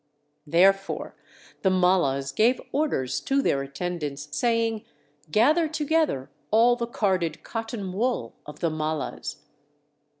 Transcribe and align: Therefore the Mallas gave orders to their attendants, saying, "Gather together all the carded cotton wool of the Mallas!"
Therefore 0.47 1.15
the 1.61 1.69
Mallas 1.69 2.31
gave 2.31 2.59
orders 2.71 3.19
to 3.19 3.39
their 3.39 3.61
attendants, 3.61 4.27
saying, 4.35 4.83
"Gather 5.29 5.67
together 5.67 6.31
all 6.49 6.75
the 6.75 6.87
carded 6.87 7.43
cotton 7.43 7.91
wool 7.93 8.33
of 8.47 8.61
the 8.61 8.71
Mallas!" 8.71 9.43